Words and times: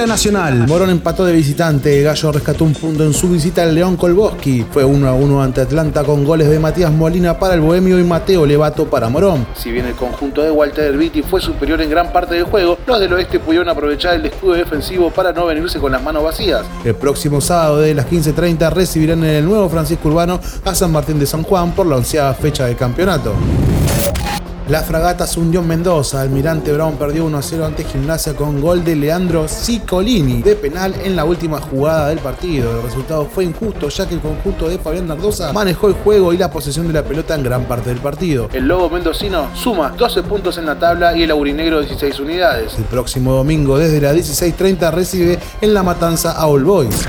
Primera 0.00 0.14
Nacional. 0.14 0.66
Morón 0.66 0.88
empató 0.88 1.26
de 1.26 1.34
visitante. 1.34 2.00
Gallo 2.00 2.32
rescató 2.32 2.64
un 2.64 2.72
punto 2.72 3.04
en 3.04 3.12
su 3.12 3.28
visita 3.28 3.64
al 3.64 3.74
León 3.74 3.98
Kolboski. 3.98 4.64
Fue 4.70 4.82
1 4.82 5.06
a 5.06 5.12
1 5.12 5.42
ante 5.42 5.60
Atlanta 5.60 6.04
con 6.04 6.24
goles 6.24 6.48
de 6.48 6.58
Matías 6.58 6.90
Molina 6.90 7.38
para 7.38 7.52
el 7.52 7.60
Bohemio 7.60 7.98
y 7.98 8.04
Mateo 8.04 8.46
Levato 8.46 8.88
para 8.88 9.10
Morón. 9.10 9.46
Si 9.54 9.70
bien 9.70 9.84
el 9.84 9.94
conjunto 9.94 10.40
de 10.40 10.50
Walter 10.50 10.96
Vitti 10.96 11.22
fue 11.22 11.42
superior 11.42 11.82
en 11.82 11.90
gran 11.90 12.14
parte 12.14 12.34
del 12.36 12.44
juego, 12.44 12.78
los 12.86 12.98
del 12.98 13.12
oeste 13.12 13.40
pudieron 13.40 13.68
aprovechar 13.68 14.14
el 14.14 14.24
escudo 14.24 14.54
defensivo 14.54 15.10
para 15.10 15.34
no 15.34 15.44
venirse 15.44 15.78
con 15.78 15.92
las 15.92 16.02
manos 16.02 16.24
vacías. 16.24 16.64
El 16.82 16.94
próximo 16.94 17.42
sábado 17.42 17.80
de 17.80 17.94
las 17.94 18.06
15.30 18.06 18.72
recibirán 18.72 19.22
en 19.22 19.34
el 19.34 19.44
nuevo 19.44 19.68
Francisco 19.68 20.08
Urbano 20.08 20.40
a 20.64 20.74
San 20.74 20.92
Martín 20.92 21.18
de 21.18 21.26
San 21.26 21.42
Juan 21.42 21.72
por 21.72 21.84
la 21.84 21.96
onceava 21.96 22.32
fecha 22.32 22.64
del 22.64 22.76
campeonato. 22.76 23.34
La 24.70 24.82
fragata 24.84 25.26
se 25.26 25.40
hundió 25.40 25.62
en 25.62 25.66
Mendoza. 25.66 26.20
Almirante 26.20 26.72
Brown 26.72 26.94
perdió 26.94 27.24
1 27.24 27.42
0 27.42 27.66
ante 27.66 27.82
Gimnasia 27.82 28.36
con 28.36 28.60
gol 28.60 28.84
de 28.84 28.94
Leandro 28.94 29.48
Ciccolini 29.48 30.42
de 30.42 30.54
penal 30.54 30.94
en 31.02 31.16
la 31.16 31.24
última 31.24 31.60
jugada 31.60 32.06
del 32.10 32.20
partido. 32.20 32.76
El 32.76 32.82
resultado 32.84 33.24
fue 33.24 33.42
injusto 33.42 33.88
ya 33.88 34.06
que 34.06 34.14
el 34.14 34.20
conjunto 34.20 34.68
de 34.68 34.78
Fabián 34.78 35.08
Nardosa 35.08 35.52
manejó 35.52 35.88
el 35.88 35.94
juego 35.94 36.32
y 36.32 36.36
la 36.36 36.52
posesión 36.52 36.86
de 36.86 36.92
la 36.92 37.02
pelota 37.02 37.34
en 37.34 37.42
gran 37.42 37.64
parte 37.64 37.88
del 37.88 37.98
partido. 37.98 38.48
El 38.52 38.68
Lobo 38.68 38.88
Mendocino 38.88 39.48
suma 39.56 39.90
12 39.90 40.22
puntos 40.22 40.56
en 40.56 40.66
la 40.66 40.78
tabla 40.78 41.16
y 41.16 41.24
el 41.24 41.32
Aurinegro 41.32 41.80
16 41.80 42.20
unidades. 42.20 42.78
El 42.78 42.84
próximo 42.84 43.32
domingo 43.32 43.76
desde 43.76 44.00
las 44.00 44.14
16.30 44.14 44.92
recibe 44.92 45.40
en 45.60 45.74
La 45.74 45.82
Matanza 45.82 46.30
a 46.30 46.46
All 46.46 46.62
Boys. 46.62 47.08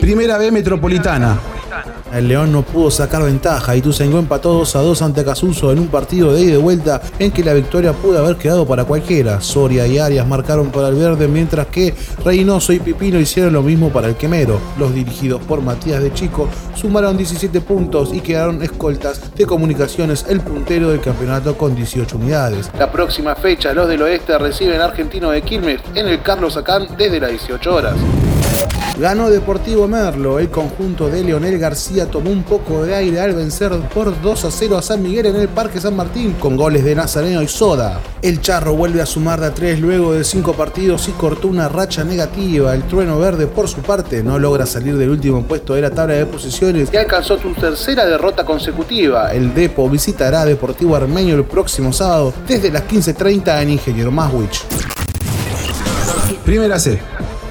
Primera 0.00 0.38
B 0.38 0.52
Metropolitana. 0.52 1.53
El 2.14 2.28
León 2.28 2.52
no 2.52 2.62
pudo 2.62 2.92
sacar 2.92 3.24
ventaja 3.24 3.74
y 3.74 3.80
Tuzengo 3.80 4.20
empató 4.20 4.52
2 4.52 4.76
a 4.76 4.82
2 4.82 5.02
ante 5.02 5.24
Casuso 5.24 5.72
en 5.72 5.80
un 5.80 5.88
partido 5.88 6.32
de 6.32 6.42
ida 6.42 6.50
y 6.50 6.52
de 6.52 6.58
vuelta 6.58 7.02
en 7.18 7.32
que 7.32 7.42
la 7.42 7.52
victoria 7.54 7.92
pudo 7.92 8.20
haber 8.20 8.36
quedado 8.36 8.64
para 8.64 8.84
cualquiera. 8.84 9.40
Soria 9.40 9.84
y 9.88 9.98
Arias 9.98 10.24
marcaron 10.24 10.70
para 10.70 10.88
el 10.88 10.94
verde 10.94 11.26
mientras 11.26 11.66
que 11.66 11.92
Reynoso 12.24 12.72
y 12.72 12.78
Pipino 12.78 13.18
hicieron 13.18 13.52
lo 13.52 13.62
mismo 13.62 13.90
para 13.90 14.06
el 14.06 14.14
Quemero. 14.14 14.60
Los 14.78 14.94
dirigidos 14.94 15.42
por 15.42 15.60
Matías 15.60 16.00
de 16.00 16.12
Chico 16.12 16.48
sumaron 16.76 17.16
17 17.16 17.60
puntos 17.62 18.14
y 18.14 18.20
quedaron 18.20 18.62
escoltas 18.62 19.34
de 19.34 19.44
comunicaciones 19.44 20.24
el 20.28 20.40
puntero 20.40 20.90
del 20.90 21.00
campeonato 21.00 21.58
con 21.58 21.74
18 21.74 22.16
unidades. 22.16 22.70
La 22.78 22.92
próxima 22.92 23.34
fecha 23.34 23.72
los 23.72 23.88
del 23.88 24.02
oeste 24.02 24.38
reciben 24.38 24.80
Argentino 24.80 25.32
de 25.32 25.42
Quilmes 25.42 25.80
en 25.96 26.06
el 26.06 26.22
Carlos 26.22 26.56
Acán 26.56 26.86
desde 26.96 27.18
las 27.18 27.30
18 27.30 27.74
horas. 27.74 27.96
Ganó 28.98 29.28
Deportivo 29.28 29.88
Merlo. 29.88 30.38
El 30.38 30.50
conjunto 30.50 31.08
de 31.08 31.24
Leonel 31.24 31.58
García 31.58 32.06
tomó 32.06 32.30
un 32.30 32.44
poco 32.44 32.84
de 32.84 32.94
aire 32.94 33.20
al 33.20 33.34
vencer 33.34 33.72
por 33.92 34.20
2 34.22 34.44
a 34.44 34.50
0 34.52 34.78
a 34.78 34.82
San 34.82 35.02
Miguel 35.02 35.26
en 35.26 35.36
el 35.36 35.48
Parque 35.48 35.80
San 35.80 35.96
Martín 35.96 36.34
con 36.34 36.56
goles 36.56 36.84
de 36.84 36.94
Nazareno 36.94 37.42
y 37.42 37.48
Soda. 37.48 38.00
El 38.22 38.40
Charro 38.40 38.74
vuelve 38.74 39.02
a 39.02 39.06
sumar 39.06 39.40
de 39.40 39.46
a 39.46 39.54
3 39.54 39.80
luego 39.80 40.12
de 40.12 40.22
5 40.22 40.52
partidos 40.52 41.08
y 41.08 41.12
cortó 41.12 41.48
una 41.48 41.68
racha 41.68 42.04
negativa. 42.04 42.72
El 42.72 42.84
Trueno 42.84 43.18
Verde, 43.18 43.48
por 43.48 43.68
su 43.68 43.82
parte, 43.82 44.22
no 44.22 44.38
logra 44.38 44.64
salir 44.64 44.96
del 44.96 45.10
último 45.10 45.42
puesto 45.42 45.74
de 45.74 45.82
la 45.82 45.90
tabla 45.90 46.14
de 46.14 46.26
posiciones 46.26 46.88
y 46.92 46.96
alcanzó 46.96 47.36
su 47.36 47.52
tercera 47.52 48.06
derrota 48.06 48.44
consecutiva. 48.44 49.32
El 49.32 49.54
Depo 49.54 49.90
visitará 49.90 50.42
a 50.42 50.44
Deportivo 50.46 50.94
Armenio 50.94 51.34
el 51.34 51.44
próximo 51.44 51.92
sábado 51.92 52.32
desde 52.46 52.70
las 52.70 52.84
15.30 52.84 53.60
en 53.60 53.70
Ingeniero 53.70 54.12
Maswich. 54.12 54.62
Primera 56.44 56.78
C. 56.78 57.00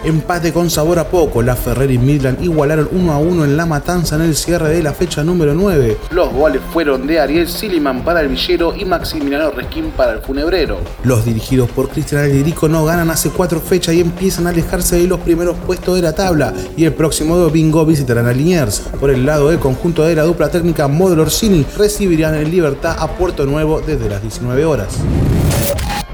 Empate 0.05 0.51
con 0.51 0.69
sabor 0.69 0.99
a 0.99 1.07
poco. 1.07 1.41
La 1.41 1.55
Ferrer 1.55 1.89
y 1.89 1.97
Midland 1.97 2.43
igualaron 2.43 2.89
1 2.91 3.13
a 3.13 3.17
1 3.19 3.45
en 3.45 3.55
la 3.55 3.65
matanza 3.65 4.17
en 4.17 4.23
el 4.23 4.35
cierre 4.35 4.67
de 4.69 4.83
la 4.83 4.91
fecha 4.91 5.23
número 5.23 5.53
9. 5.53 5.97
Los 6.11 6.33
goles 6.33 6.61
fueron 6.73 7.07
de 7.07 7.21
Ariel 7.21 7.47
Silliman 7.47 8.03
para 8.03 8.19
el 8.19 8.27
villero 8.27 8.75
y 8.75 8.83
Maximiliano 8.83 9.51
Resquín 9.51 9.91
para 9.95 10.11
el 10.11 10.19
funebrero. 10.19 10.79
Los 11.05 11.23
dirigidos 11.23 11.69
por 11.71 11.87
Cristian 11.87 12.21
Alirico 12.21 12.67
no 12.67 12.83
ganan 12.83 13.11
hace 13.11 13.29
cuatro 13.29 13.61
fechas 13.61 13.95
y 13.95 14.01
empiezan 14.01 14.45
a 14.45 14.49
alejarse 14.49 14.97
de 14.97 15.07
los 15.07 15.21
primeros 15.21 15.55
puestos 15.65 15.95
de 15.95 16.01
la 16.01 16.13
tabla. 16.13 16.53
Y 16.75 16.83
el 16.83 16.91
próximo 16.91 17.37
domingo 17.37 17.85
visitarán 17.85 18.27
a 18.27 18.33
Liniers. 18.33 18.79
Por 18.99 19.09
el 19.09 19.25
lado 19.25 19.51
del 19.51 19.59
conjunto 19.59 20.03
de 20.03 20.15
la 20.15 20.23
dupla 20.23 20.49
técnica 20.49 20.89
Model 20.89 21.21
Orsini 21.21 21.65
recibirán 21.77 22.35
en 22.35 22.51
libertad 22.51 22.97
a 22.99 23.07
Puerto 23.07 23.45
Nuevo 23.45 23.79
desde 23.79 24.09
las 24.09 24.21
19 24.21 24.65
horas. 24.65 24.97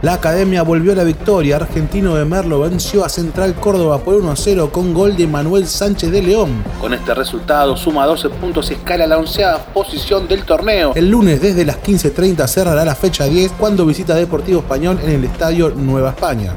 La 0.02 0.14
academia 0.14 0.64
volvió 0.64 0.94
a 0.94 0.96
la 0.96 1.04
victoria. 1.04 1.58
Argentino 1.58 2.16
de 2.16 2.24
Merlo 2.24 2.62
venció 2.62 3.04
a 3.04 3.10
Central 3.10 3.56
Córdoba 3.56 3.98
por 3.98 4.16
1 4.16 4.32
a 4.32 4.36
0 4.38 4.70
con 4.72 4.94
gol 4.94 5.18
de 5.18 5.28
Manuel 5.28 5.68
Sánchez 5.68 6.10
de 6.10 6.22
León. 6.22 6.64
Con 6.80 6.94
este 6.94 7.14
resultado 7.14 7.76
suma 7.76 8.06
12 8.06 8.30
puntos 8.30 8.72
y 8.72 8.76
escala 8.76 9.06
la 9.08 9.18
onceada 9.18 9.66
posición 9.74 10.26
del 10.30 10.46
torneo. 10.46 10.94
El 10.96 11.10
lunes 11.10 11.42
desde 11.42 11.66
las 11.66 11.84
15.30 11.84 12.48
cerrará 12.48 12.86
la 12.86 12.96
fecha 12.96 13.26
10 13.26 13.52
cuando 13.60 13.86
visita 13.86 14.16
Deportivo 14.16 14.60
Español 14.60 15.00
en 15.04 15.12
el 15.12 15.26
Estadio 15.26 15.70
Nueva 15.76 16.12
España. 16.12 16.54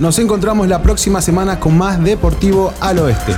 Nos 0.00 0.18
encontramos 0.18 0.66
la 0.66 0.82
próxima 0.82 1.22
semana 1.22 1.60
con 1.60 1.78
más 1.78 2.02
Deportivo 2.02 2.72
al 2.80 2.98
Oeste. 2.98 3.36